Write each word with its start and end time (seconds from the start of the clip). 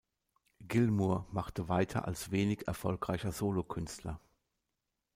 Gilmour 0.67 1.27
machte 1.31 1.69
weiter 1.69 2.07
als 2.07 2.31
wenig 2.31 2.65
erfolgreicher 2.67 3.31
Solokünstler. 3.31 4.19